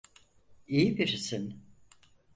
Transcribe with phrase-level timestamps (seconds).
[0.67, 1.63] İyi birisin.